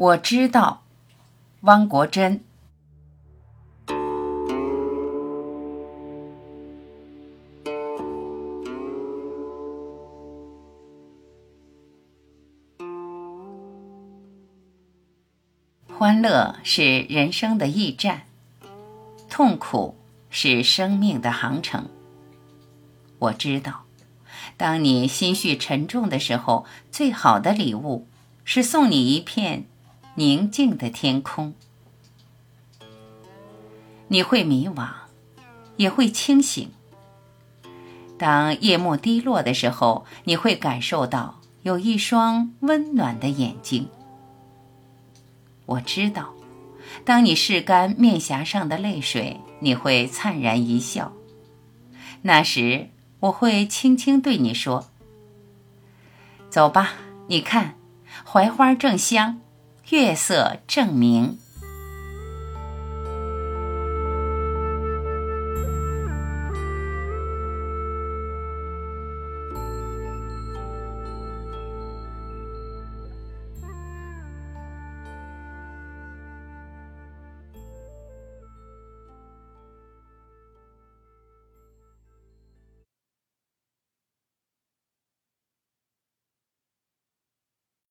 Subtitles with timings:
[0.00, 0.82] 我知道，
[1.60, 2.42] 汪国真。
[15.92, 18.22] 欢乐是人生的驿站，
[19.28, 19.94] 痛苦
[20.30, 21.90] 是生命的航程。
[23.18, 23.82] 我知道，
[24.56, 28.06] 当你心绪沉重的时候，最好的礼物
[28.44, 29.66] 是送你一片
[30.20, 31.54] 宁静的天空。
[34.08, 34.86] 你会迷惘，
[35.78, 36.70] 也会清醒。
[38.18, 43.88] 当夜幕低落的时候，你会感受到有一双温暖的眼睛。
[45.64, 46.34] 我知道，
[47.02, 51.14] 当你拭干面颊上的泪水，你会灿然一笑。
[52.20, 52.90] 那时，
[53.20, 54.90] 我会轻轻对你说
[56.50, 56.92] ：“走吧，
[57.28, 57.76] 你看，
[58.22, 59.40] 槐花正香，
[59.90, 61.36] 月色正明。”